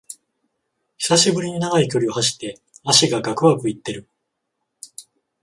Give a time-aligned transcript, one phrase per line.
[0.97, 4.09] 久しぶりに長い距離を走って脚がガクガクいってる